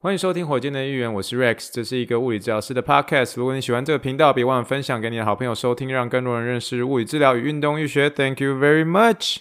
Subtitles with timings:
[0.00, 3.32] 欢迎收听火箭的预言，我是 Rex，这是一个物理治疗师的 Podcast。
[3.34, 8.08] 如果你喜欢这个频道，别忘了分享给你的好朋友收听，让更多人认识物理治疗与运动医学。
[8.08, 9.38] Thank you very much。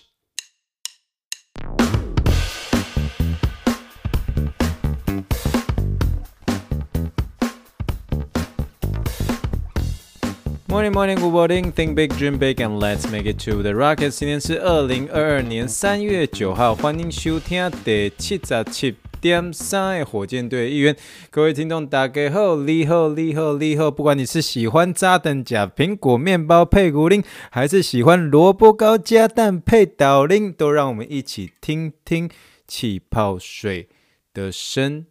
[10.67, 11.71] Morning, morning, good morning.
[11.71, 14.09] Think big, dream big, and let's make it to the rocket.
[14.09, 18.95] 今天是二零二二年三月九号，欢迎收听第七十七。
[19.19, 20.95] 点三火箭队一员，
[21.29, 23.89] 各位听众大家好，你好，你好，你好。
[23.89, 32.29] 不管你是喜欢炸蛋加苹果面包配古灵，还是喜欢萝卜糕加蛋配岛铃，都让我们一起听听
[32.67, 33.89] 气泡水
[34.33, 35.05] 的声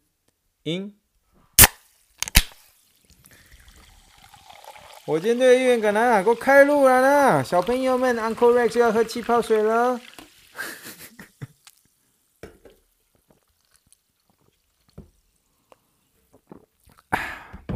[0.62, 0.94] 音。
[5.04, 7.42] 火箭队议员，赶来，给我开路了啦！
[7.42, 10.00] 小朋友们，Uncle Rex 要喝气泡水了。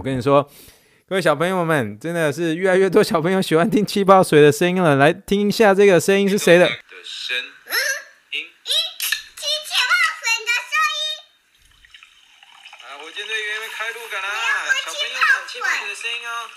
[0.00, 0.50] 我跟你说，
[1.06, 4.96] 各位小朋友们，真的是越来越多小朋友喜欢听气泡水的声音了。
[4.96, 6.64] 来听一下，这个声音是谁的？
[6.64, 6.70] 的
[7.04, 7.44] 声音，
[8.32, 8.72] 听
[9.36, 11.04] 气泡水的声音。
[12.80, 14.26] 啊，火箭队员们开路感啦！
[14.86, 16.48] 小朋友们，气泡水的声音哦。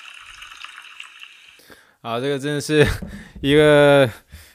[2.01, 2.87] 好，这个真的是
[3.41, 4.09] 一个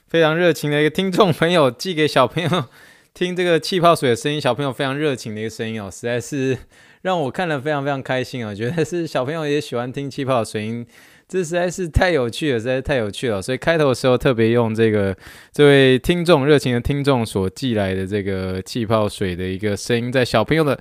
[0.09, 2.49] 非常热情的一个听众朋友寄给小朋友
[3.15, 6.59] 听这个气泡水的声音，小朋友非常热情的一个声音哦，实在是。
[7.03, 8.53] 让我看了非常非常开心啊！
[8.53, 10.85] 觉得是小朋友也喜欢听气泡的声音，
[11.29, 13.41] 这实在是太有趣了，实在是太有趣了。
[13.41, 15.17] 所以开头的时候特别用这个
[15.53, 20.79] 这位听众热情的听众所寄来的这个气泡水的一个声音，在小朋友的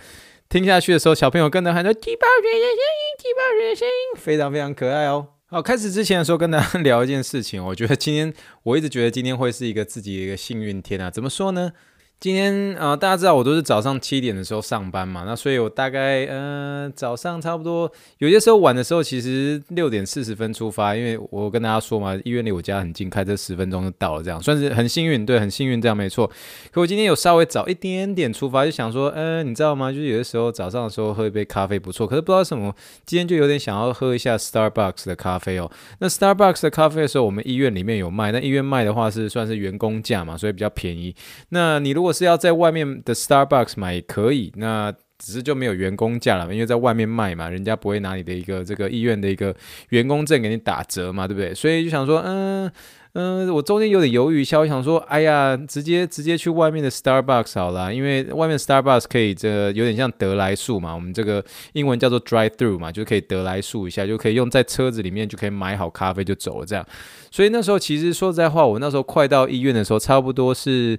[0.50, 5.28] 听下去的时候，小朋友跟着喊着气泡水的声音，气泡水的声音，非常非常可爱哦。
[5.46, 11.72] 好，开始之前的时候跟大家聊一件事情，我觉得今天我一直觉得今天会是一个自己的一个幸运天啊，怎么说呢？
[12.20, 26.26] 今天啊、大家知道我都是早上七点的时候上班嘛，那所以我大概嗯、早上差不多有些时候晚的时候，其实六点四十分出发，因为我跟大家说嘛，医院离我家很近，开车十分钟就到了，这样算是很幸运，对，很幸运，这样没错。
[26.72, 29.92] 可我今天有稍微早一点点出发，就想说，嗯、呃，你知道吗？
[29.92, 32.74] 就是有的时候早上的时候喝一杯咖啡不错，可是不知道什么，
[33.06, 35.70] 今天就有点想要喝一下 Starbucks 的咖啡哦。
[36.00, 41.16] 那 Starbucks 的咖啡的时候，我们医院里面有卖，那医院卖的话是算是员工价嘛，所以比较便宜。
[41.50, 49.54] 那你如果如果是要在外面的 Starbucks 买也可以，那只是就没有员工价了，因为在外面卖嘛，人家不会拿你的一个这个医院的一个
[49.90, 51.54] 员工证给你打折嘛，对不对？
[51.54, 52.72] 所以就想说，嗯。
[53.14, 66.86] 嗯，我中间有点犹豫一下，我想说，哎呀，直接直接去外面的 Starbucks 好了，因为外面 Starbucks 可以这有点像得来速嘛，我们这个英文叫做 drive through 嘛，就可以得来速一下，就可以用在车子里面就可以买好咖啡就走了这样。
[67.32, 70.96] 所以那时候其实说实在话，我那时候快到医院的时候，差不多是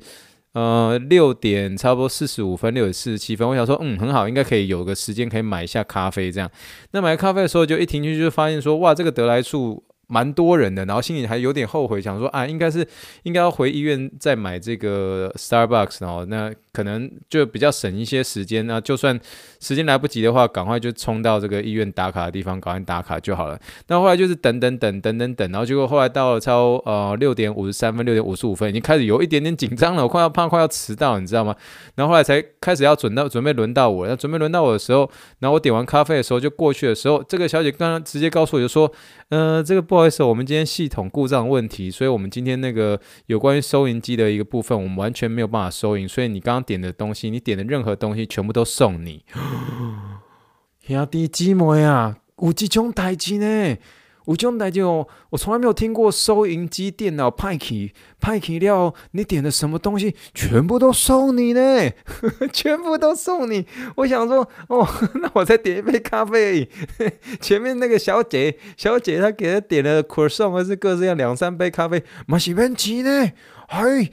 [0.52, 6.50] 呃六点，差不多四十五分，六点四十七分，我想说，嗯，很好，应该可以有个时间可以买一下咖啡这样。
[6.92, 9.84] 那买咖啡的时候，就一停进去就发现说，哇，这个得来速。
[10.10, 12.88] 蛮多人的，然后心里还有点后悔，想说啊，应该是
[13.24, 18.64] 应该要回医院再买这个 Starbucks，然后那可能就比较省一些时间。
[18.68, 19.18] 那就算
[19.58, 23.58] 时间来不及的话，赶快就冲到这个医院打卡的地方，赶快打卡就好了。
[23.88, 31.52] 那后来就是等等等等等等，然后结果后来到了超呃六点五十三分，六点五十五分，已经开始有一点点紧张了，我快要怕快要迟到，你知道吗？
[31.96, 35.10] 然后后来才开始要准到准备轮到我，那准备轮到我的时候，
[35.40, 38.88] 然后我点完咖啡的时候就过去的时候，这个小姐刚刚直接告诉我就说，
[39.30, 39.88] 呃，这个。
[39.88, 49.24] 不好意思，我们今天系统故障问题，所以我们今天那个有关于收银机的一个部分，我们完全没有办法收银，所以你刚刚点的东西，你点的任何东西，全部都送你。
[50.86, 53.78] 兄弟姊妹啊，有这种代志呢？
[54.26, 61.90] 有这种代志哦，我从来没有听过收银机电脑派去派去了，你点的什么东西全部都送你呢？
[62.52, 63.66] 全部都送你。
[63.96, 64.86] 我想说，哦，
[65.22, 66.68] 那我再点一杯咖啡而已。
[67.40, 73.32] 前面那个小姐，小姐她给她点了 croissant 还是各式样两三杯咖啡，蛮喜欢吃呢。
[73.68, 74.10] 哎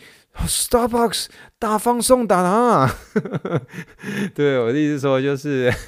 [0.48, 1.28] ，Starbucks
[1.60, 2.96] 大方送达啊！
[4.36, 5.74] 对，我的意思说就是。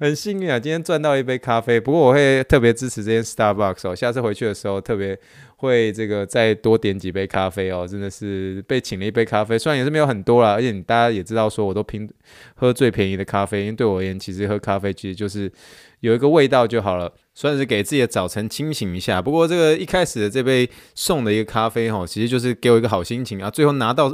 [0.00, 1.78] 很幸运啊，今天赚到一杯咖啡。
[1.78, 5.16] 不过我会特别支持这间 Starbucks 哦，下次回去的时候特别
[5.56, 7.86] 会这个再多点几杯咖啡哦。
[7.86, 12.08] 真的是被请了一杯咖啡，虽然也是没有很多啦，而且大家也知道说我都拼
[12.54, 15.52] 喝最便宜的咖啡，因为对我而言，其实喝咖啡其实就是
[16.00, 19.22] 有一个味道就好了，算是给自己的早晨清醒一下。
[19.22, 23.48] 不过这个一开始的这杯送的一个咖啡哈，其实就是给我一个好心情啊。
[23.48, 24.12] 最后拿到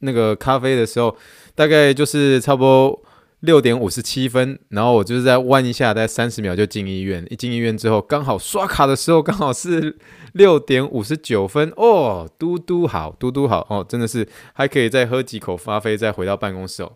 [0.00, 1.16] 那个咖啡的时候，
[1.54, 3.00] 大概就是差不多。
[3.40, 7.22] 六点五十七分，然后我就是在弯一下，在三十秒就进医院。
[7.28, 9.98] 一进医院之后，刚好刷卡的时候刚好是
[10.32, 16.90] 六点五十九分哦，嘟嘟好，嘟嘟好哦，真的是还可以再喝几口咖啡，再回到办公室哦，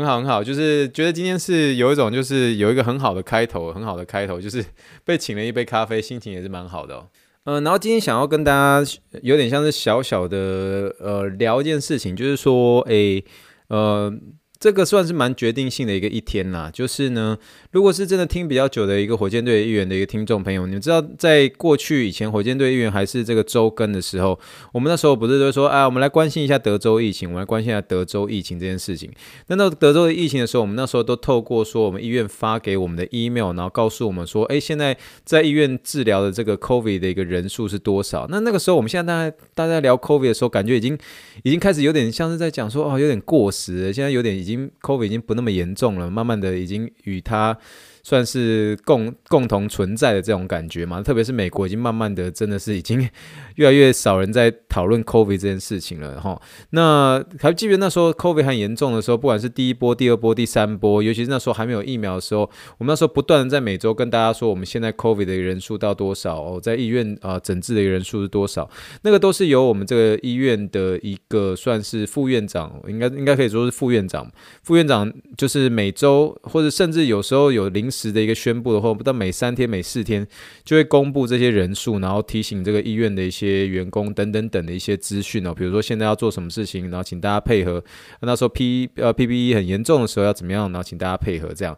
[0.00, 4.64] 很好很好，就是觉得今天是有一种就是有一个很好的开头，很好的开头，就是
[5.04, 7.06] 被请了一杯咖啡，心情也是蛮好的。
[7.44, 8.90] 嗯、然后今天想要跟大家
[9.22, 13.24] 有点像是小小的呃聊一件事情，就是说，诶，
[13.68, 14.12] 呃。
[14.60, 17.38] 这个算是蛮决定性的一个一天啦，就是呢，
[17.70, 24.38] 如果是真的听比较久的一个火箭队议员的一个听众朋友，你们知道，在过去以前火箭队议员还是这个周更的时候，
[24.74, 29.10] 我们那时候不是都说，啊，我们来关心一下德州疫情，我们来关心一下德州疫情这件事情。
[29.46, 38.26] 那到德州的疫情的时候，我们那时候都透过说，我们医院发给我们的 email，然后告诉我们说，哎，现在在医院治疗的这个 COVID 的一个人数是多少？
[38.28, 40.98] 那那个时候，我们现在大家大家聊 COVID 的时候，感觉已经
[41.44, 44.49] 已经开始有点像是在讲说，哦，有点过时，现在有点已经。
[44.50, 47.56] 已经 COVID 已经不那么严重了，慢慢的已经与它。
[48.02, 53.08] 算是共共同存在的这种感觉嘛，特别是美国已经慢慢的真的是已经
[53.56, 56.40] 越来越少人在讨论 COVID 这件事情了哈。
[56.70, 62.42] 那还记得那时候 COVID 很严重的时候，不管是第一波、第二波、第三波，尤其是那时候还没有疫苗的时候，
[62.78, 68.68] 我们那时候不断的在每周跟大家说，我们现在 COVID 的人数到多少哦，在医院啊诊治的人数是多少，
[69.02, 74.30] 那个都是由我们这个医院的一个算是副院长，应该应该可以说是副院长，
[74.62, 80.26] 副院长就是每周或者甚至有时候有时的一个宣布的话，不到每三天、每四天
[80.64, 85.54] 就会公布这些人数，然后提醒这个医院的一些员工等等等的一些资讯哦。
[85.54, 87.82] 比如说现在要做什么事情，然后请大家配合。
[88.20, 91.76] 那时候 P 呃 PPE 很严重的时候要怎么样，然后请大家配合这样。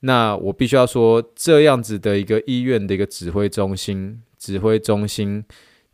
[0.00, 5.42] 那我必须要说，这样子的一个医院的一个指挥中心，指挥中心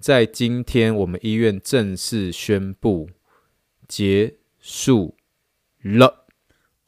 [0.00, 3.08] 在今天我们医院正式宣布
[3.86, 5.14] 结束
[5.82, 6.19] 了。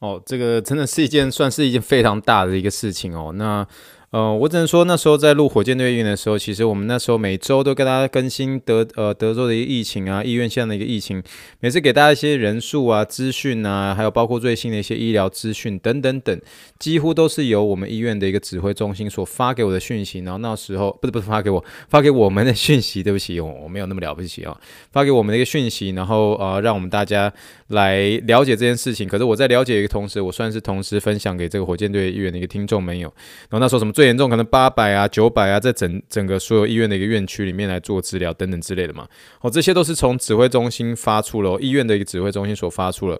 [0.03, 3.31] 哦，这个真的是一件算是一件非常大的一个事情哦。
[3.35, 3.65] 那。
[4.13, 11.19] 呃，我只能说那时候在录火箭队医院的时候，其实我们那时候每周都跟大家更新德呃德州的一个疫情啊，医院现在的一个疫情，
[11.61, 16.39] 每次给大家一些人数啊、资讯啊，还有包括最新的一些医疗资讯等等等，
[16.77, 20.19] 几乎都是由我们医院的一个指挥中心所发给我的讯息。
[20.19, 24.53] 然后那时候不是不是发给我，发给我们的讯息，对不起，我我没有那么了不起啊、哦，
[24.91, 27.33] 发给我们的一个讯息，然后呃让我们大家
[27.69, 29.09] 来了解这件事情。
[29.09, 33.11] 可是我在了解一个同时，我算是同时分享给这个火箭队医院的一个听众们有。
[33.49, 39.07] 然后那时候什么最严重可能八百啊、九百啊，在整整个所有医院的一个院区里面来做治疗等等之类的嘛。
[39.41, 43.19] 哦，这些都是从指挥中心发出了，医院的一个指挥中心所发出了。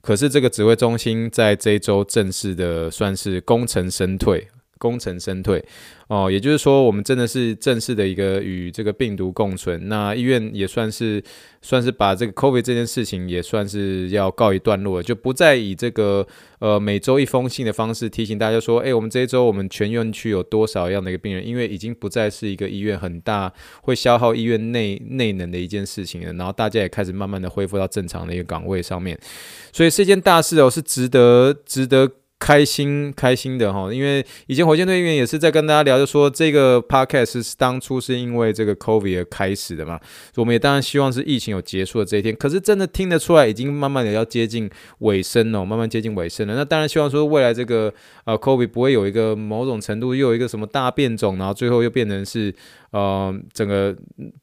[0.00, 4.46] 可是这个指挥中心在这一周正式的算是功成身退，
[4.78, 5.64] 功成身退。
[6.08, 9.88] 哦，也就是说，我们真的是正式的一个与这个病毒共存。
[9.88, 11.22] 那医院也算是
[11.62, 16.26] 算是把这个 COVID 这件事情也算是要告一段落了，就不再以这个
[16.58, 23.50] 呃每周一封信的方式提醒大家说，哎，我们这一周我们全院区有多少样的一个病人，因为已经不再是一个医院很大
[23.80, 26.32] 会消耗医院内内能的一件事情了。
[26.34, 29.18] 然后大家也开始慢慢的恢复到正常的一个岗位上面，
[29.72, 32.10] 所以是一件大事哦，是值得值得。
[32.38, 39.98] 开心开心的哈，因为以前火箭队员也是在跟大家聊，就说这个 podcast 是当初是因为这个 COVID 而开始的嘛，
[40.36, 42.36] 我们也当然希望是疫情有结束的这一天。
[42.36, 46.54] 可是真的听得出来，已经慢慢的要接近尾声了，慢慢接近尾声了。
[46.54, 47.92] 那当然希望说未来这个
[48.24, 52.54] 呃 COVID 不会有一个某种程度又有一个什么大变种，然后最后又变成是。
[52.94, 53.92] 呃，整个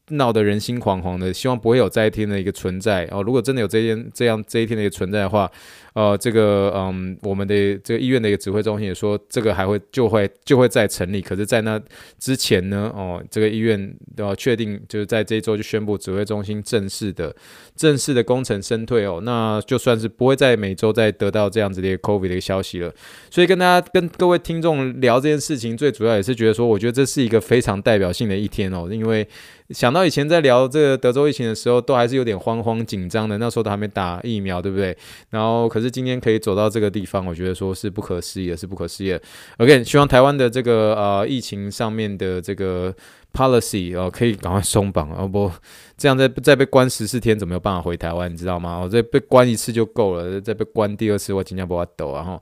[0.10, 3.24] 闹得人心惶惶的，希望不会有这一天的一个存在哦。
[3.24, 5.50] 如果真的有这一天这样这一天的一个存在的话，
[5.94, 11.22] 呃，这个嗯，我们的这个医院的一个指挥中心也说，这个还会就会就会再成立。
[11.22, 11.82] 可是，在那
[12.20, 17.34] 之前呢，哦，这个医院都要确定，就是在这一周就宣布指挥中心正式的
[17.78, 19.22] 正式的功成身退哦。
[19.24, 22.94] 那就算是不会在每周再得到这样子的一个 COVID 的一个消息了。
[23.30, 28.41] 所以跟大家跟各位听众聊这件事情，最主要也是觉得说，我觉得这是一个非常代表性的。
[28.42, 29.28] 一天哦，因为
[29.74, 33.38] 想到以前在聊这个德州疫情的时候，都还是有点慌慌紧张的。
[33.38, 34.96] 那时候都还没打疫苗，对不对？
[35.30, 39.22] 然后，可是今天可以走到这个地方，我觉得说是不可思议的，是不可思议的。
[39.58, 42.94] OK，希望台湾的这个呃疫情上面的这个。
[43.34, 45.50] Policy 哦，可以赶快松绑哦，不
[45.98, 48.30] 这样再再被关十四天，怎么有办法回台湾？
[48.30, 48.78] 你知道吗？
[48.78, 52.22] 我这被关一次就够了，再被关第二次，我今天不要抖啊！
[52.22, 52.42] 哈，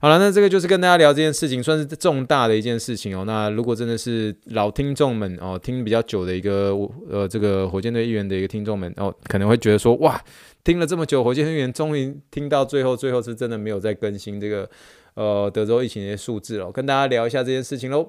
[0.00, 3.24] 好了，那这个就是跟大家聊这件事情，算是重大的一件事情哦。
[3.24, 10.22] 那如果真的是老听众们哦，听比较久的一个呃呃这个火箭队议员的一个听众们哦，可能会觉得说哇，
[10.62, 14.68] 听了这么久，火箭队议员终于听到最后，最后是真的没有再更新这个
[15.14, 18.08] 呃德州疫情的数字了，跟大家聊一下这件事情喽。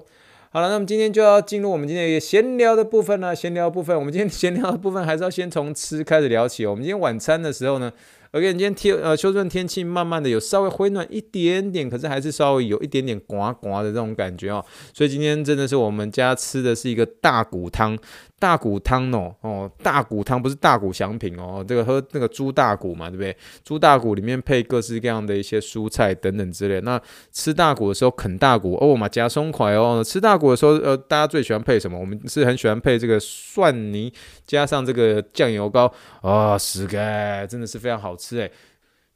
[0.52, 3.36] 好了，那么今天就要进入我们今天一个闲聊的部分了。
[3.36, 6.64] 闲聊部分，我们今天闲聊的部分还是要先从吃开始聊起。
[6.64, 7.92] 我们今天晚餐的时候呢，
[8.30, 14.64] 而且今天天呃休斯顿天气慢慢的有稍微回暖一点点，可是还是稍微有一点点刮刮的这种感觉哦。
[14.94, 17.98] 所以今天真的是我们家吃的是一个大骨汤。
[18.38, 23.34] 大骨汤哦哦，大骨汤不是大骨祥品哦，这个喝那个猪大骨嘛，对不对？
[23.64, 26.80] 猪大骨里面配各式各样的一些蔬菜等等之类。
[26.82, 27.00] 那
[27.32, 30.02] 吃大骨的时候啃大骨哦嘛，夹松快哦。
[30.04, 31.98] 吃大骨的时候，呃，大家最喜欢配什么？
[31.98, 34.12] 我们是很喜欢配这个蒜泥
[34.46, 35.90] 加上这个酱油膏
[36.20, 38.52] 哦，是的，真的是非常好吃诶。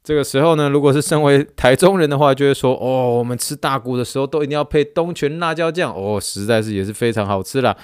[0.03, 7.77] 这个时候呢，如果是身为台中人的话，就会说哦，我们吃大骨的时候都一定要配东泉辣椒酱哦，实在是也是非常好吃啦。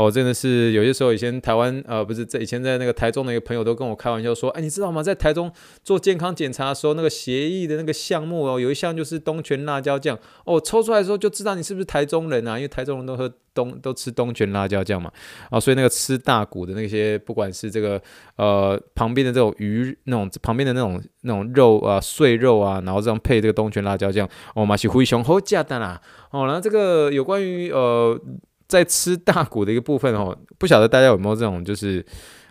[0.00, 5.02] 哦，真的是有些时候，以前台湾呃不是在以前在那个台中的一个朋友都跟我开玩笑说，哎，你知道吗？
[5.02, 5.52] 在台中
[5.84, 15.12] 做健康检查的时候，那个协议的那个项目哦，有一项就是东泉辣椒酱哦，抽出来的时候就知道你是不是台中人啊，因为台中人都喝东都吃东泉辣椒酱嘛，
[15.50, 18.00] 啊、哦，所以那个吃大骨的那些，不管是这个
[18.36, 28.18] 呃旁边的这种鱼那种旁边的那种那种肉啊碎肉啊，然后这样配这个东泉辣椒酱，哦嘛是非常好吃的啦，哦，然后这个有关于呃。
[28.70, 32.02] 在吃大骨的一个部分哦，不晓得大家有没有这种就是。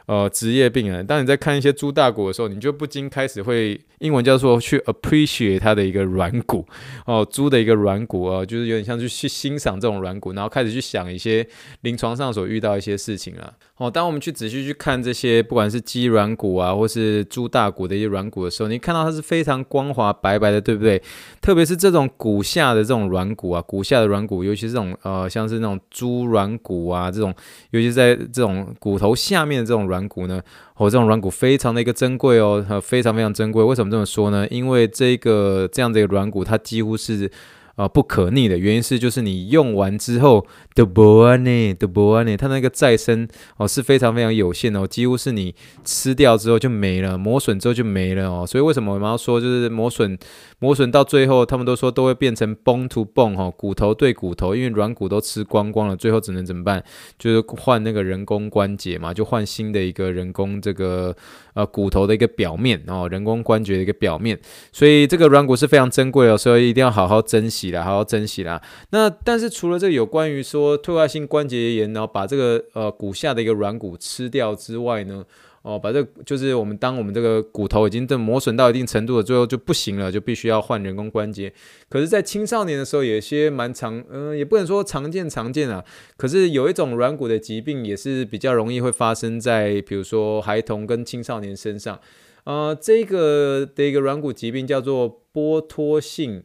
[0.09, 1.05] 呃，职业病人！
[1.05, 6.67] 当你在看一些猪大骨的时候，你就不禁开始会英文叫做去 appreciate 它的一个软骨
[7.05, 11.47] 哦，猪的一个软骨哦，就是有点像去去欣赏这种软骨，然后开始去想一些
[11.81, 13.53] 临床上所遇到一些事情啊。
[13.79, 21.01] 哦，当我们去仔细去看这些，不管是鸡软骨啊，或是猪大骨的一些软骨的时候，你看到它是非常光滑白白的，对不对？
[21.39, 27.33] 特别是这种骨下的这种软骨啊，骨下的软骨，尤其是这种呃，像是那种猪软骨啊，这种，
[27.71, 30.05] 尤其是在这种骨头下面的这种软。
[30.09, 30.41] 骨呢？
[30.75, 33.63] 哦，这种软骨非常的一个珍贵哦，非常非常珍贵。
[33.63, 34.45] 为什么这么说呢？
[34.49, 37.31] 因为这个这样的一个软骨，它几乎是。
[37.79, 40.45] 啊，不可逆的原因是，就是你用完之后
[40.75, 45.55] 的不安呢，的不安呢，它那个再生哦是非常非常有限哦，几乎是你
[45.85, 48.45] 吃掉之后就没了，磨损之后就没了哦。
[48.45, 50.17] 所以为什么我们要说，就是磨损
[50.59, 56.83] 磨损到最后，他们都说都会变成 bone to bone 哈，骨头对骨头，因为软骨都吃光光了，最后只能怎么办？
[57.17, 61.15] 就是换那个人工关节嘛，就换新的一个人工这个
[61.53, 64.39] 呃骨头的一个表面哦，人工关节的一个表面。
[64.71, 67.69] 所以这个软骨是非常珍贵哦，所以一定要好好珍惜。
[67.69, 68.61] 好好珍惜啦。
[68.89, 75.23] 那但是除了这个有关于说退化性关节炎，然后把这个呃骨下的一个软骨吃掉之外呢，
[75.69, 81.53] 哦，把这就是我们当我们这个骨头已经这磨损到一定程度了，最后就不行了，就必须要换人工关节。
[81.87, 85.85] 可是，在青少年的时候，有些蛮常，嗯、也不能说常见常见啊。
[86.17, 91.99] 可是有一种软骨的疾病，也是比较容易会发生在比如说孩童跟青少年身上。
[92.45, 96.43] 呃，这个的一个软骨疾病叫做剥脱性。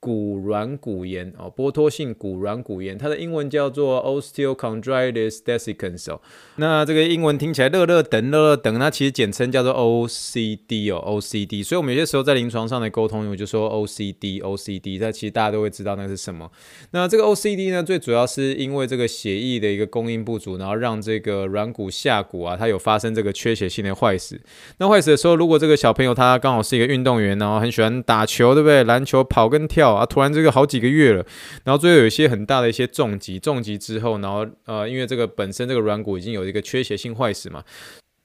[0.00, 6.20] 骨软骨炎哦，剥脱性骨软骨炎，它的英文叫做 Osteochondritis dissecans 哦。
[6.56, 11.64] 那这个英文听起来乐乐等乐乐等，那其实简称叫做 OCD 哦，OCD。
[11.64, 14.98] 所以我们有些时候在临床上的沟通，我就说 OCD，OCD。
[15.00, 16.48] 那其实大家都会知道那是什么。
[16.92, 24.40] 那这个 OCD 呢，最主要是因为这个血液的一个供应不足，然后让这个软骨下骨啊，它有发生这个缺血性的坏死。
[24.78, 28.84] 那坏死的时候，如果这个小朋友他刚好是一个运动员，然后很喜欢打球，对不对？
[28.84, 29.87] 篮球、跑跟跳。
[29.94, 30.06] 啊！
[30.06, 31.24] 突然这个好几个月了，
[31.64, 37.62] 然后最后有一些很大的一些重疾，重疾之后，然后呃，因为这个本身这个软骨已经有一个缺血性坏死嘛。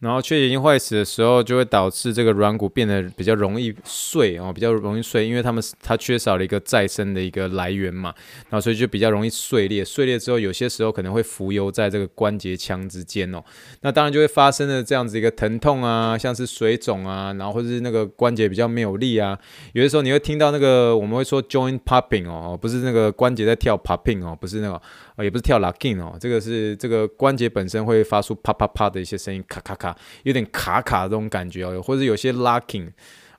[0.04, 8.14] 然后缺血性坏死的时候，就会导致这个软骨变得比较容易碎哦，比较容易碎，因为它们它缺少了一个再生的一个来源嘛，
[8.50, 9.86] 然后所以就比较容易碎裂。
[9.86, 13.42] 碎裂之后，有些时候可能会浮游在这个关节腔之间哦，
[13.80, 19.40] 那当然就会发生了这样子一个疼痛啊，像是水肿啊，然后或是那个关节比较没有力啊，
[19.72, 24.82] 有的时候你会听到那个我们会说 joint popping 哦，不是那个关节在跳 popping 哦，不是那个。
[25.16, 32.90] 啊，也不是跳 locking 哦，这个是这个关节本身会发出啪啪啪的一些声音，咔咔咔，有点卡卡这种感觉哦，或者有些 locking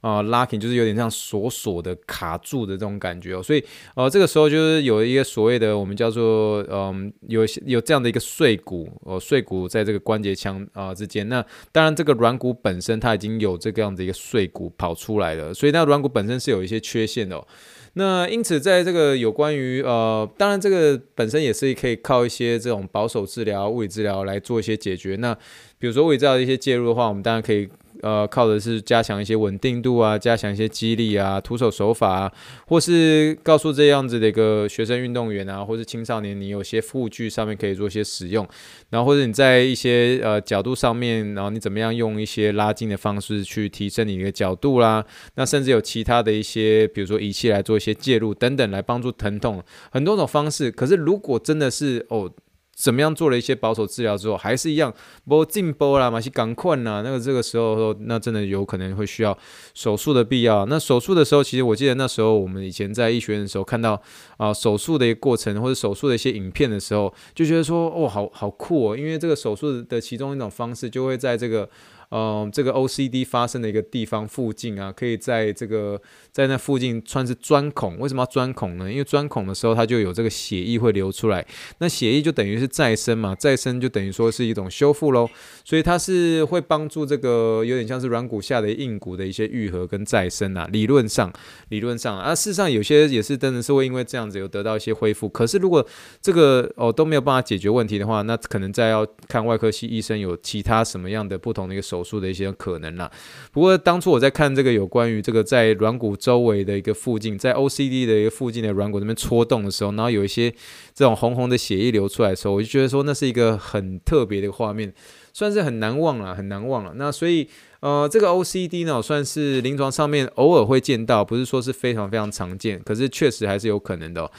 [0.00, 3.64] 啊，locking 就是有点像锁锁的卡住的这种感觉哦，所以
[3.94, 17.46] 呃，这个时候就是有一个所谓的我们叫做嗯，有有这样的一个碎骨哦，碎骨在这个关节腔啊之间，那当然这个软骨本身它已经有这个样子一个碎骨跑出来了，所以那软骨本身是有一些缺陷的哦。
[17.94, 25.16] 那因此，在这个有关于呃，当然这个本身也是可以靠一些这种保守治疗、物理治疗来做一些解决。
[25.16, 25.34] 那
[25.78, 27.68] 比如说物理治疗的一些介入的话，我们当然可以。
[28.04, 32.32] 呃，靠的是加强一些稳定度啊，加强一些肌力啊，徒手手法啊，
[32.66, 38.46] 或是告诉这样子的一个学生运动员啊，或是青少年，你有些护具上面可以做一些使用，
[38.90, 45.02] 然后或者你在一些呃角度上面，然后你怎么样用一些拉筋的方式去提升你的角度啦，
[45.36, 50.70] 那甚至有其他的一些，比如说仪器来做一些介入等等，来帮助疼痛，很多种方式。
[50.70, 52.30] 可是如果真的是哦。
[52.74, 54.92] 怎么样做了一些保守治疗之后，还是一样
[55.26, 59.36] 不进波啦，马西赶快啦，那个这个时候那真的有可能会需要
[59.74, 60.66] 手术的必要。
[60.66, 64.00] 那手术的时候，其实我记得那时候我们以前在医学院的时候看到
[64.36, 71.68] 啊、手术的一个过程或者手术的一些影片的时候，就觉得说哦好好酷哦，因为这个手术的其中一种方式就会在这个。
[72.16, 77.98] 嗯，这个 OCD 发生的一个地方附近啊，可以在这个在那附近算是钻孔。
[77.98, 78.88] 为什么要钻孔呢？
[78.88, 81.44] 因为钻孔的时候，它就有这个血液会流出来。
[81.78, 85.28] 那血液就等于是再生嘛，再生就等于说是一种修复喽。
[85.64, 90.68] 所以它是会帮助这个有点像是软骨下的硬骨的一些愈合跟再生啊。
[90.70, 91.32] 理论上，
[91.70, 95.28] 理论上啊，事实上有些也是真的是会因为这样子有得到一些恢复。
[95.28, 95.84] 可是如果
[96.22, 103.10] 这个哦都没有办法解决问题的话，那可能再要看外科系医生有其他什么样的不同的一个手术的一些可能啦。
[103.50, 110.50] 不过当初我在看这个有关于这个在软骨周围的一个附近，在 OCD 的一个附近的软骨那边戳动的时候，然后有一些
[110.94, 114.92] 这种红红的血液流出来的时候，我就觉得说那是一个很特别的画面。
[115.36, 116.92] 算是很难忘了，很难忘了。
[116.94, 117.48] 那所以，
[117.80, 124.30] 呃，这个 OCD 呢，算是临床上面偶尔会见到，不是说是非常非常常见，可是确实还是有可能的。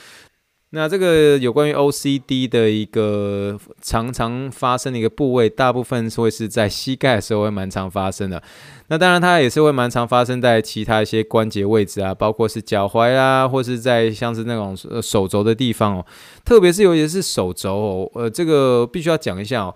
[0.75, 8.43] 那这个有关于 OCD 的一个常常发生的一个部位，大部分会是在膝盖的时候会蛮常发生的。
[8.87, 16.05] 那当然，它也是会蛮常发生在其他一些关节位置啊，包括是脚踝啊，或是在像是那种手肘的地方哦。
[16.43, 19.73] 特别是尤其是手肘哦，呃，这个必须要讲一下哦。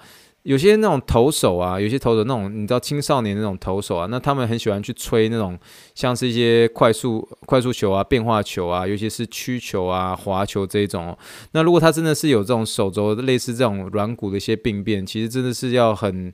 [0.49, 5.55] 有些那种投手啊，有些投手那种，你知道青少年那种投手啊，那他们很喜欢去吹那种
[5.93, 11.15] 像是一些快速快速球啊、变化球啊，尤其是曲球啊、滑球这一种。
[11.51, 16.33] 那如果他真的是有这种手肘类似这种软骨的一些病变，其实真的是要很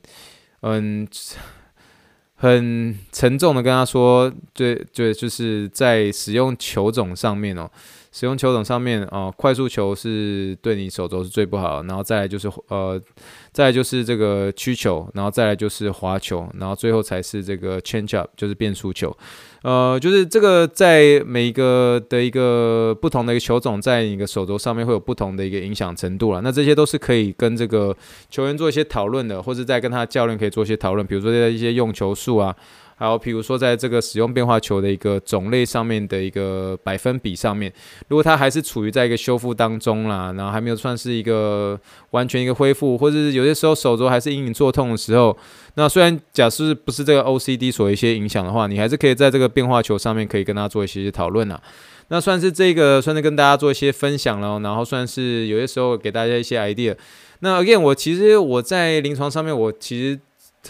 [0.62, 1.06] 嗯
[2.36, 7.70] 很沉重的跟他说，对对，就是在使用球种上面哦。
[8.12, 12.98] 使用球种上面啊、呃，快速球是对你手肘是最不好，然后再来就是呃，
[13.56, 19.16] 再来就是这个曲球，然后再来就是滑球，然后最后才是这个 change up，就是变速球。
[19.62, 26.42] 呃，就是这个在每一个的一个不同的一个球种，在你的手肘上面会有不同的一个影响程度了。
[26.42, 27.96] 那这些都是可以跟这个
[28.28, 32.54] 球员做一些讨论的，或者在跟他教练可以做一些讨论，比如说一些用球数啊。
[32.98, 37.70] 还有，比如说，在这个使用变化球的一个种类上面的一个百分比上面，
[38.08, 41.78] 如果它还是处于在一个修复当中啦，然后还没有算是一个
[42.12, 45.36] 完全一个恢复，或者是有些时候手肘还是隐隐作痛的时候，
[45.74, 51.60] 那虽然假设不是这个 OCD 所一些影响的话，你还是可以在这个变化球上面可以跟他做一些讨论啊。
[52.08, 56.96] 那算是这个，算是跟大家做一些分享了，然后算是有些时候给大家一些 idea。
[57.40, 60.18] 那 again，我其实我在临床上面，我其实。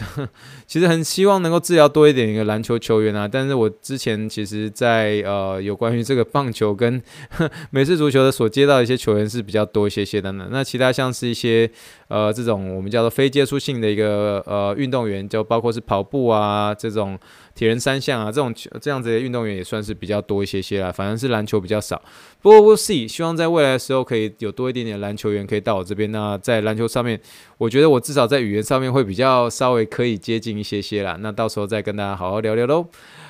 [0.67, 7.01] 其实很希望能够治疗多一点一个篮球球员啊，但是我之前其实在，呃有关于这个棒球跟
[7.71, 10.47] 美式足球的所接到一些球员是比较多一些些的呢。
[10.51, 11.69] 那其他像是一些
[12.07, 17.17] 呃这种我们叫做非接触性的一个呃运动员，就包括是跑步啊这种。
[17.57, 20.91] 铁人三项啊，这种这样子的运动员也算是比较多一些些啦。
[20.91, 21.99] 反正是篮球比较少，
[22.39, 26.11] 不过 we'll see，希望在未来的时候可以有多一点点篮球员可以到我这边。
[26.11, 27.19] 那在篮球上面，
[27.57, 31.17] 我觉得我至少在语言上面会比较稍微可以接近一些些啦。
[31.19, 32.85] 那到时候再跟大家好好聊聊喽。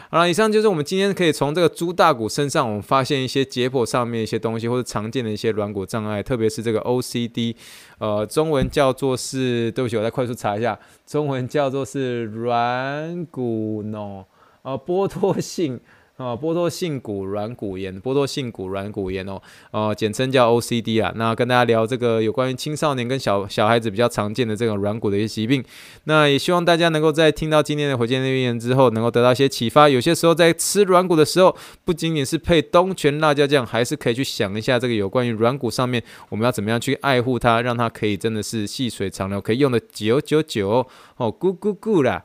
[0.10, 7.54] 好了，以上就是我们今天可以从这个猪大骨身上，我们发现一些解剖上面一些东西，或者常见的一些软骨障碍，特别是这个 OCD，
[7.98, 14.24] 呃，中文叫做是，对不起，我再快速查一下，中文叫做是软骨脓，
[14.62, 15.80] 呃，剥脱性。
[16.18, 21.14] 啊，波多性骨软骨炎，波多性骨软骨炎哦，哦，简称叫 OCD 啊。
[21.16, 25.64] 那跟大家聊这个有关于青少年跟小小孩子比较常见的这种软骨的一些疾病。
[26.06, 29.88] 那也希望大家能够在听到今天的火箭队预言之后，能够得到一些启发。
[29.88, 42.24] 有些时候在吃软骨的时候，不仅仅是配东泉辣椒酱，还是可以去想一下这个有关于软骨上面，我们要怎么样去爱护它，让它可以真的是细水长流，可以用的久久久，哦，咕咕咕啦。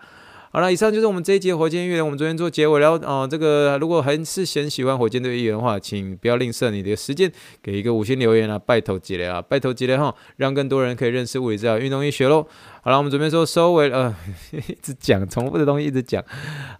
[0.52, 2.04] 好了，以上就是我们这一集火箭预言。
[2.04, 3.26] 我们昨天做结尾了哦。
[3.28, 12.46] 这个如果还是嫌喜欢火箭队预言的话，请不要吝啬你的时间，给一个五星留言啊，拜托几雷啊，拜托几雷哈，让更多人可以认识物理治疗、运动医学喽。
[12.82, 14.14] 好了，我们准备说收尾了，
[14.52, 16.22] 呃， 一直讲重复的东西，一直讲。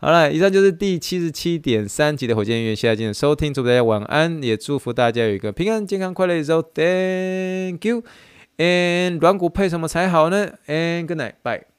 [0.02, 6.62] 好了，以上就是第七十七点三集的火箭预言，谢谢大家收听，祝大家晚安，也祝福大家有一个平安、健康、快乐的周。
[6.62, 8.02] Thank you。
[8.58, 11.71] And 软骨配什么才好呢？And good night，bye。